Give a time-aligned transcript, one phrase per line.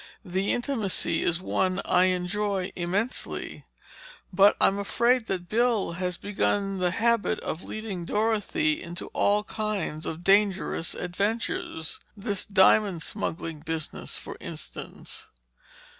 [0.25, 3.65] "The intimacy is one I enjoy immensely.
[4.33, 10.07] But I'm afraid that Bill has begun the habit of leading Dorothy into all kinds
[10.07, 11.99] of dangerous adventures.
[12.17, 15.27] This diamond smuggling business, for instance."